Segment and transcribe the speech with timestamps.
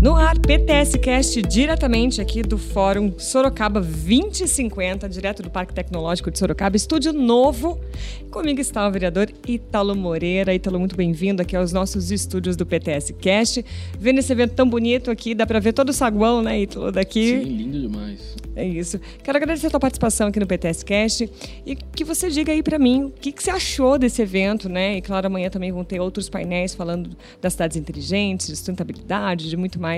[0.00, 6.38] No ar, PTS Cast, diretamente aqui do Fórum Sorocaba 2050, direto do Parque Tecnológico de
[6.38, 7.78] Sorocaba, estúdio novo.
[8.30, 10.54] Comigo está o vereador Ítalo Moreira.
[10.54, 13.62] Ítalo, muito bem-vindo aqui aos nossos estúdios do PTS Cast.
[13.98, 17.38] Vendo esse evento tão bonito aqui, dá para ver todo o saguão, né, Ítalo, daqui.
[17.38, 18.40] Sim, lindo demais.
[18.56, 19.00] É isso.
[19.22, 21.30] Quero agradecer a tua participação aqui no PTS Cast
[21.64, 24.96] e que você diga aí para mim o que, que, você achou desse evento, né?
[24.96, 29.56] E claro, amanhã também vão ter outros painéis falando das cidades inteligentes, de sustentabilidade, de
[29.56, 29.89] muito mais,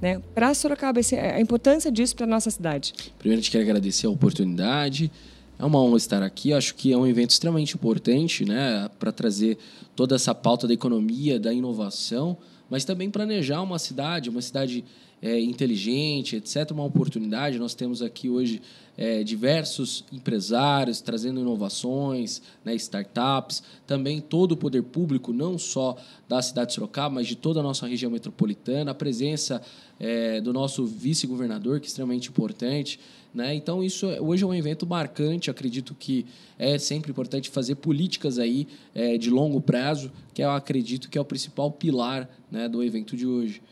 [0.00, 0.20] né?
[0.34, 2.92] Para Sorocaba, a importância disso para nossa cidade.
[3.18, 5.10] Primeiro, a gente quer agradecer a oportunidade.
[5.58, 6.52] É uma honra estar aqui.
[6.52, 9.58] acho que é um evento extremamente importante, né, para trazer
[9.94, 12.36] toda essa pauta da economia, da inovação,
[12.68, 14.84] mas também planejar uma cidade, uma cidade
[15.24, 17.58] é, inteligente, etc., uma oportunidade.
[17.58, 18.60] Nós temos aqui hoje
[18.94, 25.96] é, diversos empresários trazendo inovações, né, startups, também todo o poder público, não só
[26.28, 29.62] da cidade de Sorocaba, mas de toda a nossa região metropolitana, a presença
[29.98, 33.00] é, do nosso vice-governador, que é extremamente importante.
[33.34, 33.54] Né?
[33.54, 35.50] Então, isso hoje é um evento marcante.
[35.50, 36.26] Acredito que
[36.58, 41.20] é sempre importante fazer políticas aí é, de longo prazo, que eu acredito que é
[41.20, 43.62] o principal pilar né, do evento de hoje.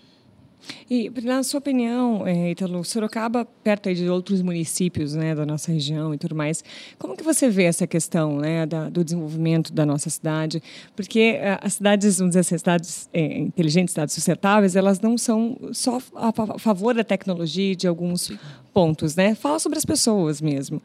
[0.91, 6.15] E, na sua opinião, é, Italo, Sorocaba, perto de outros municípios né, da nossa região
[6.15, 6.63] e tudo mais,
[6.99, 10.63] como que você vê essa questão né, da, do desenvolvimento da nossa cidade?
[10.95, 15.57] Porque é, as cidades, vamos dizer assim, cidades é, inteligentes, cidades sustentáveis, elas não são
[15.73, 18.39] só a favor da tecnologia de alguns Sim.
[18.73, 19.35] pontos, né?
[19.35, 20.79] Fala sobre as pessoas mesmo.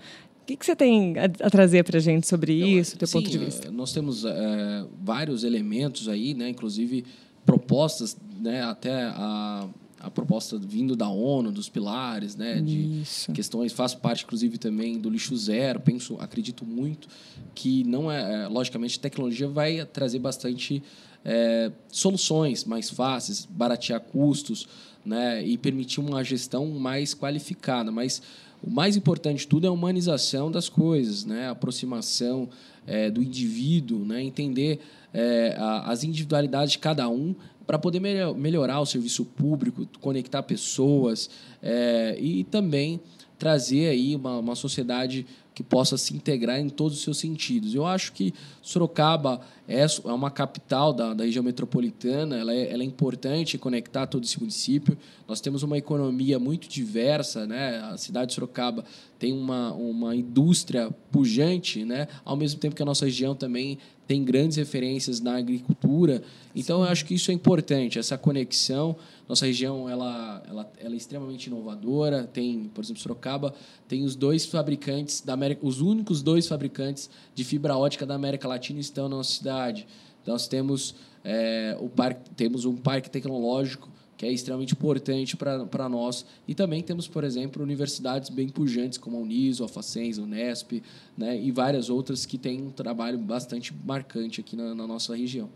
[0.44, 3.30] O que, que você tem a, trazer para a gente sobre isso, teu sim, ponto
[3.30, 3.70] de vista?
[3.70, 6.48] Nós temos é, vários elementos aí, né?
[6.48, 7.04] Inclusive
[7.48, 9.68] propostas, né, até a,
[10.02, 13.32] a proposta vindo da ONU, dos pilares, né, de Isso.
[13.32, 17.08] questões, faço parte inclusive também do lixo zero, penso, acredito muito
[17.56, 20.84] que não é, é logicamente, a tecnologia vai trazer bastante
[21.24, 24.68] é, soluções mais fáceis, baratear custos,
[25.06, 28.22] né, e permitir uma gestão mais qualificada, mas
[28.64, 32.50] o mais importante de tudo é a humanização das coisas, né, a aproximação
[32.86, 34.80] é, do indivíduo, né, entender
[35.14, 35.56] é,
[35.86, 37.36] as individualidades de cada um
[37.68, 41.30] para poder melhorar o serviço público, conectar pessoas
[41.62, 43.00] é, e também
[43.38, 47.74] trazer aí uma, uma sociedade que possa se integrar em todos os seus sentidos.
[47.74, 52.84] Eu acho que Sorocaba é, é uma capital da, da região metropolitana, ela é, ela
[52.84, 54.96] é importante conectar todo esse município.
[55.28, 57.80] Nós temos uma economia muito diversa, né?
[57.92, 58.86] a cidade de Sorocaba
[59.18, 62.08] tem uma, uma indústria pujante, né?
[62.24, 66.24] ao mesmo tempo que a nossa região também tem grandes referências na agricultura.
[66.56, 66.86] Então, Sim.
[66.86, 68.96] eu acho que isso é importante, essa conexão.
[69.28, 72.24] Nossa região ela, ela, ela é extremamente inovadora.
[72.24, 73.54] Tem, por exemplo, Sorocaba
[73.88, 78.48] tem os dois fabricantes da América, os únicos dois fabricantes de fibra ótica da América
[78.48, 79.86] Latina estão na nossa cidade.
[80.26, 86.26] Nós temos é, o parque, temos um parque tecnológico que é extremamente importante para nós.
[86.48, 90.82] E também temos, por exemplo, universidades bem pujantes, como a Uniso, a Facens, a Unesp,
[91.16, 95.50] né, e várias outras que têm um trabalho bastante marcante aqui na, na nossa região.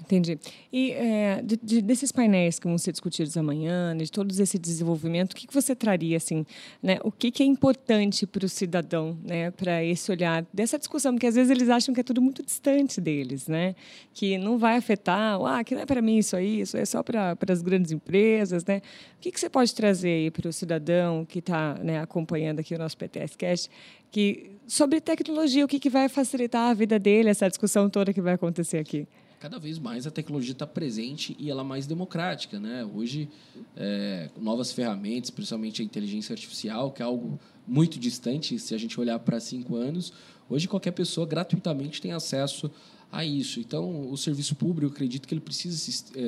[0.00, 0.38] Entendi.
[0.72, 5.32] E é, de, de, desses painéis que vão ser discutidos amanhã, de todo esse desenvolvimento,
[5.32, 6.46] o que, que você traria, assim,
[6.82, 6.98] né?
[7.02, 9.50] O que, que é importante para o cidadão, né?
[9.50, 13.00] Para esse olhar dessa discussão, porque às vezes eles acham que é tudo muito distante
[13.00, 13.74] deles, né?
[14.14, 17.02] Que não vai afetar, ah, que não é para mim isso aí, isso é só
[17.02, 18.80] para as grandes empresas, né?
[19.16, 22.78] O que, que você pode trazer para o cidadão que está né, acompanhando aqui o
[22.78, 23.70] nosso PTS Cast,
[24.10, 28.20] que sobre tecnologia, o que, que vai facilitar a vida dele, essa discussão toda que
[28.20, 29.06] vai acontecer aqui?
[29.38, 32.58] Cada vez mais a tecnologia está presente e ela é mais democrática.
[32.58, 32.84] Né?
[32.84, 33.28] Hoje,
[33.76, 38.98] é, novas ferramentas, principalmente a inteligência artificial, que é algo muito distante se a gente
[38.98, 40.12] olhar para cinco anos,
[40.48, 42.70] hoje qualquer pessoa gratuitamente tem acesso
[43.10, 43.60] a isso.
[43.60, 46.20] Então, o serviço público, acredito que ele precisa se, é,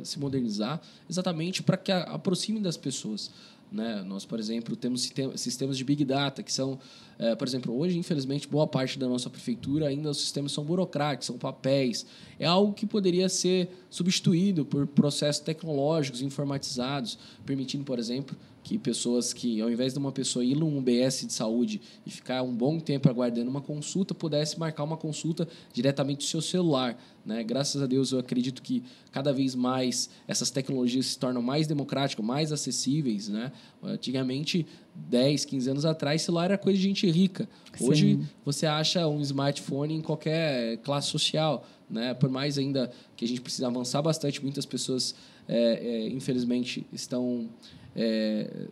[0.00, 3.30] é, se modernizar exatamente para que a, aproxime das pessoas.
[3.72, 4.04] Né?
[4.06, 6.78] Nós, por exemplo, temos sistemas de Big Data, que são,
[7.18, 11.26] é, por exemplo, hoje, infelizmente, boa parte da nossa prefeitura ainda os sistemas são burocráticos,
[11.26, 12.04] são papéis.
[12.38, 19.32] É algo que poderia ser substituído por processos tecnológicos informatizados, permitindo, por exemplo, que pessoas
[19.32, 22.78] que, ao invés de uma pessoa ir num UBS de saúde e ficar um bom
[22.78, 26.96] tempo aguardando uma consulta, pudesse marcar uma consulta diretamente do seu celular.
[27.26, 27.42] Né?
[27.42, 32.24] Graças a Deus, eu acredito que cada vez mais essas tecnologias se tornam mais democráticas,
[32.24, 33.28] mais acessíveis.
[33.28, 33.50] Né?
[33.82, 34.64] Antigamente,
[34.94, 37.48] 10, 15 anos atrás, celular era coisa de gente rica.
[37.80, 38.28] Hoje, Sim.
[38.44, 41.66] você acha um smartphone em qualquer classe social.
[41.90, 42.14] Né?
[42.14, 45.14] Por mais ainda que a gente precisa avançar bastante, muitas pessoas,
[45.48, 47.48] é, é, infelizmente, estão
[47.96, 48.68] é,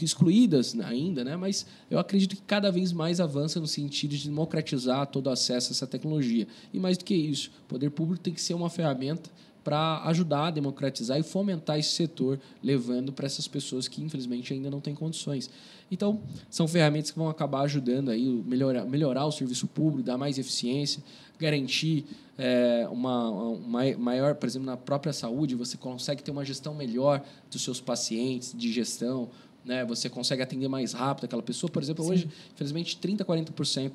[0.00, 1.36] excluídas ainda, né?
[1.36, 5.72] mas eu acredito que cada vez mais avança no sentido de democratizar todo o acesso
[5.72, 6.46] a essa tecnologia.
[6.72, 9.30] E mais do que isso, o poder público tem que ser uma ferramenta
[9.62, 14.70] para ajudar a democratizar e fomentar esse setor, levando para essas pessoas que infelizmente ainda
[14.70, 15.50] não têm condições.
[15.90, 20.38] Então, são ferramentas que vão acabar ajudando aí melhorar, melhorar o serviço público, dar mais
[20.38, 21.02] eficiência,
[21.38, 22.06] garantir
[22.38, 27.22] é, uma, uma maior, por exemplo, na própria saúde, você consegue ter uma gestão melhor
[27.50, 29.28] dos seus pacientes, de gestão,
[29.64, 29.84] né?
[29.84, 31.70] Você consegue atender mais rápido aquela pessoa.
[31.70, 32.10] Por exemplo, Sim.
[32.10, 33.92] hoje, infelizmente, 30, 40%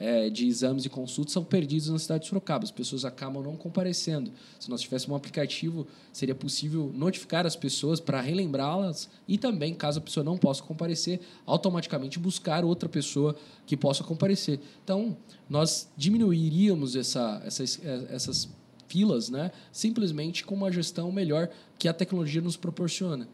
[0.00, 2.64] é, de exames e consultas são perdidos na cidade de Sorocaba.
[2.64, 4.32] As pessoas acabam não comparecendo.
[4.58, 9.98] Se nós tivéssemos um aplicativo, seria possível notificar as pessoas para relembrá-las e também, caso
[9.98, 13.36] a pessoa não possa comparecer, automaticamente buscar outra pessoa
[13.66, 14.58] que possa comparecer.
[14.82, 15.14] Então,
[15.48, 18.48] nós diminuiríamos essa, essas, é, essas
[18.88, 23.28] filas né, simplesmente com uma gestão melhor que a tecnologia nos proporciona.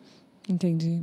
[0.49, 1.03] Entendi.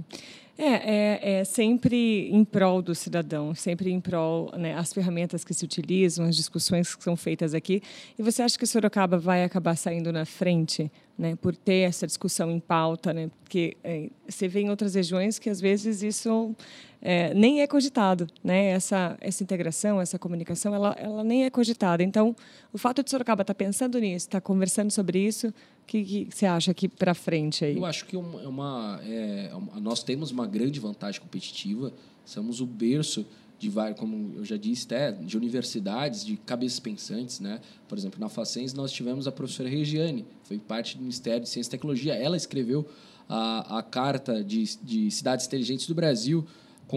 [0.55, 5.51] É, é, é, sempre em prol do cidadão, sempre em prol né, as ferramentas que
[5.51, 7.81] se utilizam, as discussões que são feitas aqui.
[8.19, 12.51] E você acha que Sorocaba vai acabar saindo na frente, né, por ter essa discussão
[12.51, 13.31] em pauta, né?
[13.43, 16.55] Porque é, você vê em outras regiões que às vezes isso
[17.01, 18.67] é, nem é cogitado, né?
[18.67, 22.03] Essa essa integração, essa comunicação, ela ela nem é cogitada.
[22.03, 22.35] Então,
[22.71, 25.53] o fato de Sorocaba estar tá pensando nisso, estar tá conversando sobre isso,
[25.83, 27.75] o que, que, você acha aqui para frente aí?
[27.75, 29.51] Eu acho que uma, é uma, é,
[29.81, 31.93] nós temos uma grande vantagem competitiva.
[32.25, 33.25] Somos o berço
[33.59, 37.59] de vários, como eu já disse, até de universidades, de cabeças pensantes, né?
[37.87, 41.69] Por exemplo, na Facens nós tivemos a professora Regiane, foi parte do Ministério de Ciência
[41.69, 42.13] e Tecnologia.
[42.13, 42.87] Ela escreveu
[43.27, 46.45] a, a carta de, de cidades inteligentes do Brasil,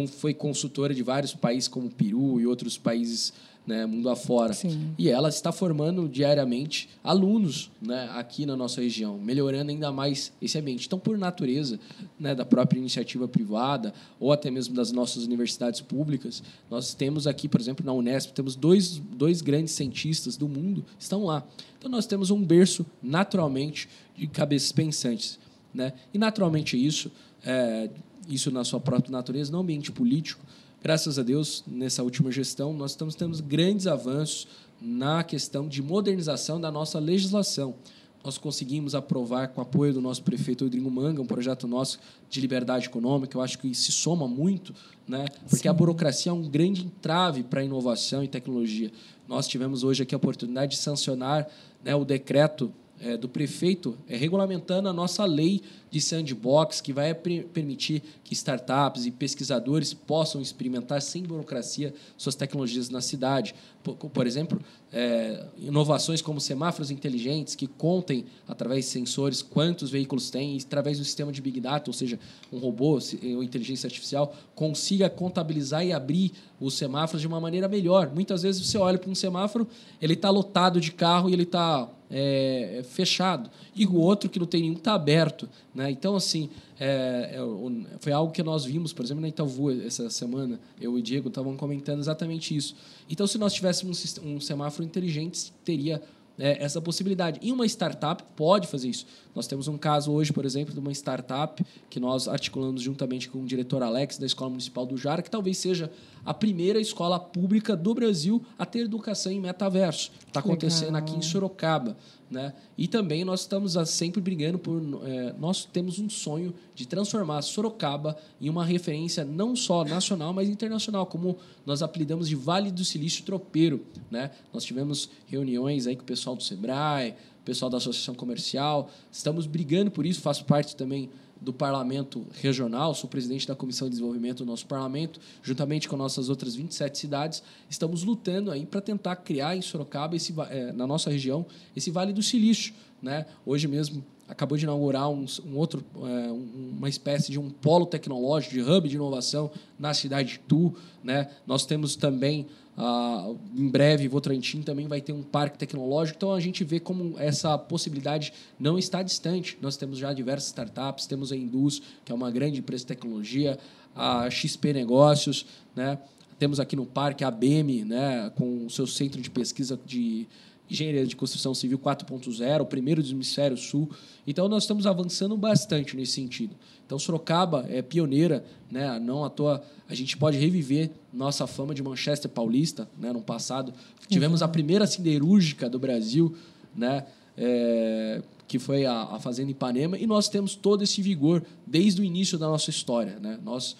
[0.09, 3.33] foi consultora de vários países como Peru e outros países
[3.67, 4.53] né, mundo afora.
[4.55, 4.94] Sim.
[4.97, 10.56] E ela está formando diariamente alunos né, aqui na nossa região, melhorando ainda mais esse
[10.56, 10.87] ambiente.
[10.87, 11.81] Então, por natureza
[12.19, 17.49] né, da própria iniciativa privada ou até mesmo das nossas universidades públicas, nós temos aqui,
[17.49, 21.44] por exemplo, na Unesp, temos dois, dois grandes cientistas do mundo estão lá.
[21.79, 25.39] Então, nós temos um berço, naturalmente, de cabeças pensantes.
[25.75, 25.93] Né?
[26.15, 27.11] E, naturalmente, isso,
[27.44, 27.91] é,
[28.28, 30.44] isso na sua própria natureza, no ambiente político,
[30.87, 34.46] Graças a Deus, nessa última gestão, nós estamos tendo grandes avanços
[34.81, 37.75] na questão de modernização da nossa legislação.
[38.23, 41.99] Nós conseguimos aprovar, com o apoio do nosso prefeito Rodrigo Manga, um projeto nosso
[42.31, 43.37] de liberdade econômica.
[43.37, 44.72] Eu acho que se soma muito,
[45.08, 45.25] né?
[45.49, 45.69] porque Sim.
[45.69, 48.93] a burocracia é um grande entrave para a inovação e tecnologia.
[49.26, 51.49] Nós tivemos hoje aqui a oportunidade de sancionar
[51.84, 57.14] né, o decreto é, do prefeito é, regulamentando a nossa lei de sandbox, que vai
[57.14, 63.54] permitir que startups e pesquisadores possam experimentar sem burocracia suas tecnologias na cidade.
[63.82, 64.60] Por, por exemplo,
[64.93, 70.98] é, inovações como semáforos inteligentes que contem, através de sensores, quantos veículos têm, e através
[70.98, 72.19] do sistema de Big Data, ou seja,
[72.52, 72.98] um robô
[73.37, 78.10] ou inteligência artificial, consiga contabilizar e abrir os semáforos de uma maneira melhor.
[78.12, 79.69] Muitas vezes você olha para um semáforo,
[80.00, 83.50] ele está lotado de carro e ele está é, fechado.
[83.75, 85.49] E o outro que não tem nenhum está aberto.
[85.75, 85.91] Né?
[85.91, 86.49] Então, assim,
[86.79, 90.61] é, é, foi algo que nós vimos, por exemplo, na Itaú essa semana.
[90.81, 92.75] Eu e o Diego estavam comentando exatamente isso.
[93.08, 96.03] Então, se nós tivéssemos um semáforo inteligente, teria
[96.38, 97.38] é, essa possibilidade.
[97.43, 99.06] E uma startup pode fazer isso.
[99.35, 103.43] Nós temos um caso hoje, por exemplo, de uma startup que nós articulamos juntamente com
[103.43, 105.91] o diretor Alex da Escola Municipal do Jara, que talvez seja
[106.25, 110.11] a primeira escola pública do Brasil a ter educação em metaverso.
[110.27, 111.97] Está acontecendo aqui em Sorocaba.
[112.28, 112.52] Né?
[112.76, 114.82] E também nós estamos sempre brigando por.
[115.05, 120.48] É, nós temos um sonho de transformar Sorocaba em uma referência não só nacional, mas
[120.48, 123.86] internacional, como nós apelidamos de Vale do Silício Tropeiro.
[124.10, 124.32] Né?
[124.53, 129.46] Nós tivemos reuniões aí com o pessoal do Sebrae, o pessoal da Associação Comercial, estamos
[129.46, 131.08] brigando por isso, faço parte também
[131.40, 136.28] do parlamento regional, sou presidente da Comissão de Desenvolvimento do nosso parlamento, juntamente com nossas
[136.28, 141.10] outras 27 cidades, estamos lutando aí para tentar criar em Sorocaba, esse, é, na nossa
[141.10, 142.74] região, esse Vale do Silício.
[143.02, 143.26] Né?
[143.44, 148.55] Hoje mesmo acabou de inaugurar um, um outro, é, uma espécie de um polo tecnológico,
[148.55, 150.75] de hub de inovação na cidade de Tu.
[151.03, 151.31] Né?
[151.47, 152.47] Nós temos também
[152.79, 156.19] ah, em breve, Votorantim também vai ter um parque tecnológico.
[156.19, 159.56] Então, a gente vê como essa possibilidade não está distante.
[159.63, 163.59] Nós temos já diversas startups, temos a Indus, que é uma grande empresa de tecnologia,
[163.95, 165.99] a XP Negócios, né?
[166.39, 168.31] temos aqui no parque a BEM, né?
[168.37, 170.27] com o seu centro de pesquisa de
[170.70, 173.91] Engenharia de Construção Civil 4.0, o primeiro do Hemisfério Sul.
[174.27, 176.55] Então, nós estamos avançando bastante nesse sentido.
[176.85, 178.99] Então, Sorocaba é pioneira, né?
[178.99, 182.89] não à toa a gente pode reviver nossa fama de Manchester Paulista.
[182.99, 183.13] Né?
[183.13, 183.73] No passado,
[184.08, 186.35] tivemos a primeira siderúrgica do Brasil,
[186.75, 187.06] né?
[187.39, 192.05] É, que foi a, a Fazenda Ipanema, e nós temos todo esse vigor desde o
[192.05, 193.19] início da nossa história.
[193.20, 193.39] Né?
[193.44, 193.77] Nós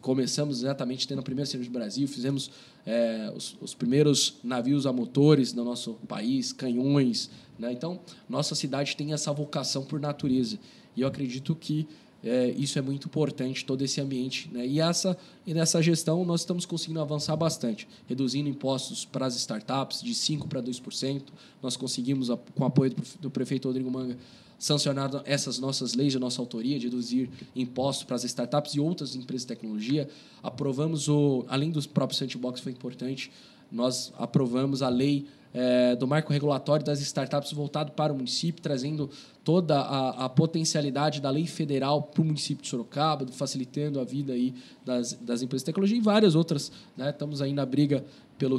[0.00, 2.50] começamos exatamente tendo a primeira cerveja do Brasil, fizemos
[2.86, 7.72] é, os, os, primeiros navios a motores no nosso país, canhões, Né?
[7.72, 10.58] Então, nossa cidade tem essa vocação por natureza.
[10.96, 11.86] E eu acredito que
[12.22, 14.50] é, isso é muito importante, todo esse ambiente.
[14.52, 14.66] Né?
[14.66, 15.16] E, essa,
[15.46, 20.48] e nessa gestão nós estamos conseguindo avançar bastante, reduzindo impostos para as startups de 5%
[20.48, 21.22] para 2%.
[21.62, 24.16] Nós conseguimos, com o apoio do prefeito Rodrigo Manga,
[24.58, 29.14] sancionar essas nossas leis de nossa autoria, de reduzir impostos para as startups e outras
[29.14, 30.08] empresas de tecnologia.
[30.42, 33.30] Aprovamos, o, além dos próprios sandbox, foi importante,
[33.70, 39.10] nós aprovamos a lei é, do marco regulatório das startups voltado para o município, trazendo
[39.42, 44.34] toda a, a potencialidade da lei federal para o município de Sorocaba, facilitando a vida
[44.34, 46.70] aí das, das empresas de tecnologia e várias outras.
[46.96, 47.10] Né?
[47.10, 48.04] Estamos aí na briga
[48.38, 48.56] pelo,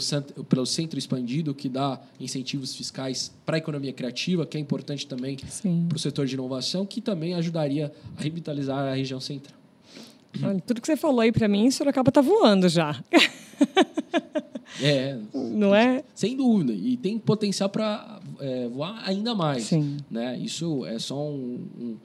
[0.50, 5.38] pelo centro expandido, que dá incentivos fiscais para a economia criativa, que é importante também
[5.88, 9.58] para o setor de inovação, que também ajudaria a revitalizar a região central.
[10.44, 13.04] Olha, tudo que você falou aí para mim, Sorocaba está voando já.
[14.82, 15.18] É.
[15.34, 16.04] Não é?
[16.14, 16.74] Sem dúvida.
[16.74, 19.64] E tem potencial para é, voar ainda mais.
[19.64, 19.98] Sim.
[20.10, 20.38] Né?
[20.40, 21.68] Isso é só um.
[21.80, 21.98] um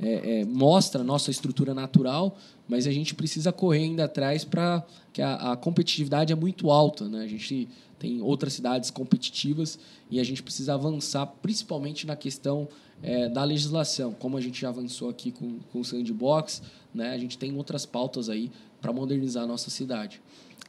[0.00, 2.36] é, é, mostra a nossa estrutura natural,
[2.68, 7.08] mas a gente precisa correr ainda atrás para que a, a, competitividade é muito alta.
[7.08, 7.22] Né?
[7.22, 7.68] A gente
[8.00, 9.78] tem outras cidades competitivas
[10.10, 12.66] e a gente precisa avançar, principalmente na questão
[13.00, 14.12] é, da legislação.
[14.12, 16.62] Como a gente já avançou aqui com, com o Sandbox,
[16.92, 17.10] né?
[17.10, 18.50] a gente tem outras pautas aí
[18.80, 20.20] para modernizar a nossa cidade.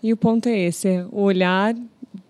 [0.04, 1.74] E o ponto é esse, é olhar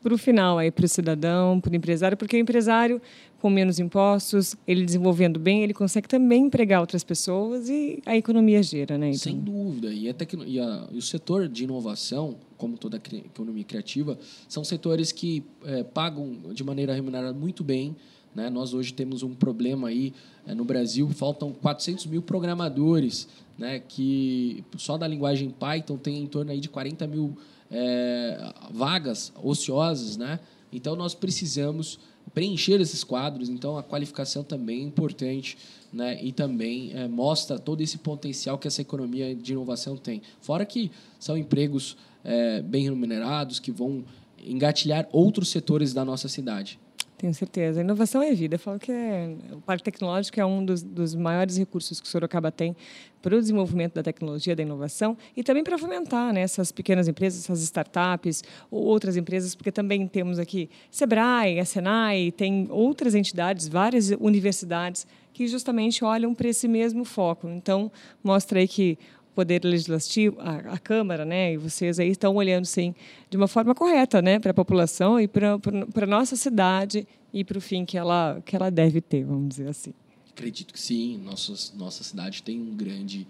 [0.02, 3.02] para o final aí para o cidadão, para o empresário, porque o empresário
[3.44, 8.64] com menos impostos, ele desenvolvendo bem, ele consegue também empregar outras pessoas e a economia
[8.64, 9.08] gira, né?
[9.08, 9.20] Então...
[9.20, 9.92] Sem dúvida.
[9.92, 10.46] E, a tecno...
[10.48, 10.88] e, a...
[10.90, 16.54] e o setor de inovação, como toda a economia criativa, são setores que é, pagam
[16.54, 17.94] de maneira remunerada muito bem.
[18.34, 18.50] Né?
[18.50, 20.14] Nós hoje temos um problema aí
[20.48, 23.28] é, no Brasil, faltam 400 mil programadores,
[23.58, 23.82] né?
[23.86, 27.38] que só da linguagem Python tem em torno aí de 40 mil
[27.74, 30.40] é, vagas ociosas, né?
[30.72, 32.00] Então nós precisamos
[32.34, 33.50] preencher esses quadros.
[33.50, 35.58] Então a qualificação também é importante,
[35.92, 36.24] né?
[36.24, 40.22] E também é, mostra todo esse potencial que essa economia de inovação tem.
[40.40, 44.06] Fora que são empregos é, bem remunerados que vão
[44.46, 46.80] engatilhar outros setores da nossa cidade.
[47.24, 47.80] Tenho certeza.
[47.80, 48.56] Inovação é vida.
[48.56, 52.10] Eu falo que é, o Parque Tecnológico é um dos, dos maiores recursos que o
[52.10, 52.76] Sorocaba tem
[53.22, 57.46] para o desenvolvimento da tecnologia, da inovação e também para fomentar né, essas pequenas empresas,
[57.46, 63.70] essas startups ou outras empresas, porque também temos aqui Sebrae, a Senai, tem outras entidades,
[63.70, 67.48] várias universidades que justamente olham para esse mesmo foco.
[67.48, 67.90] Então,
[68.22, 69.00] mostra aí que
[69.34, 72.94] Poder Legislativo, a, a, Câmara, né, e vocês aí estão olhando, sim,
[73.30, 75.60] de uma forma correta, né, para a população e para
[76.02, 79.68] a nossa cidade e para o fim que ela, que ela deve ter, vamos dizer
[79.68, 79.94] assim.
[80.30, 81.20] Acredito que sim.
[81.24, 83.28] Nossa, nossa cidade tem um grande,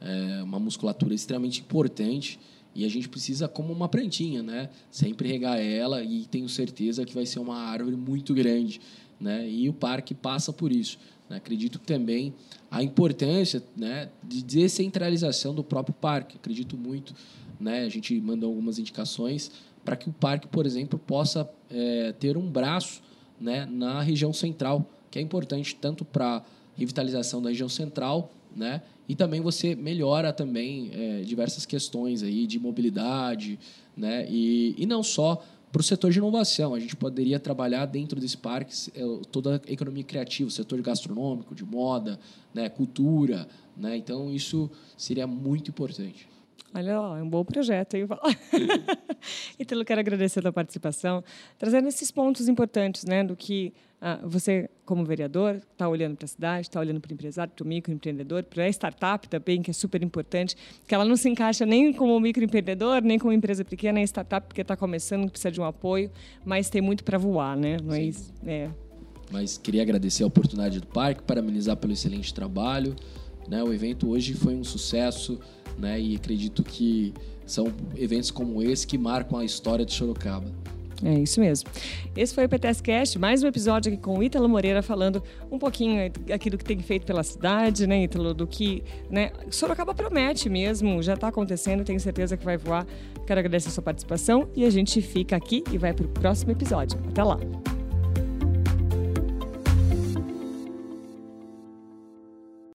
[0.00, 2.38] é, uma musculatura extremamente importante
[2.74, 7.14] e a gente precisa, como uma plantinha, né, sempre regar ela e tenho certeza que
[7.14, 8.80] vai ser uma árvore muito grande.
[9.20, 10.98] Né, e o parque passa por isso.
[11.30, 11.36] Né?
[11.36, 12.34] Acredito também
[12.68, 16.36] a importância né, de descentralização do próprio parque.
[16.36, 17.14] Acredito muito.
[17.58, 19.50] Né, a gente mandou algumas indicações
[19.84, 23.02] para que o parque, por exemplo, possa é, ter um braço
[23.40, 26.42] né, na região central, que é importante tanto para
[26.76, 32.58] revitalização da região central, né, e também você melhora também é, diversas questões aí de
[32.58, 33.58] mobilidade,
[33.96, 36.74] né, e, e não só para o setor de inovação.
[36.74, 39.00] A gente poderia trabalhar dentro desse parque é,
[39.30, 42.18] toda a economia criativa, setor gastronômico, de moda,
[42.52, 43.46] né, cultura.
[43.76, 43.96] Né?
[43.96, 46.28] Então, isso seria muito importante.
[46.72, 48.06] Olha lá, é um bom projeto, hein?
[49.58, 51.24] então, eu quero agradecer a tua participação,
[51.58, 53.72] trazendo esses pontos importantes, né, do que
[54.24, 57.66] você, como vereador, está olhando para a cidade, está olhando para o empresário, para o
[57.66, 61.92] microempreendedor, para a startup também, que é super importante, que ela não se encaixa nem
[61.92, 66.10] como microempreendedor, nem como empresa pequena, é startup porque está começando, precisa de um apoio,
[66.44, 67.76] mas tem muito para voar, né?
[67.82, 68.32] Não é isso?
[68.46, 68.70] É.
[69.30, 72.96] Mas queria agradecer a oportunidade do parque, parabenizar pelo excelente trabalho.
[73.48, 73.62] Né?
[73.62, 75.38] O evento hoje foi um sucesso
[75.78, 76.00] né?
[76.00, 77.12] e acredito que
[77.46, 80.50] são eventos como esse que marcam a história de Sorocaba.
[81.04, 81.68] É isso mesmo.
[82.16, 85.58] Esse foi o PTS Cast, mais um episódio aqui com o Ítalo Moreira falando um
[85.58, 90.48] pouquinho aqui do que tem feito pela cidade, né, Ítalo, do que, né, Sorocaba promete
[90.48, 92.86] mesmo, já está acontecendo, tenho certeza que vai voar.
[93.26, 96.52] Quero agradecer a sua participação e a gente fica aqui e vai para o próximo
[96.52, 96.98] episódio.
[97.08, 97.38] Até lá.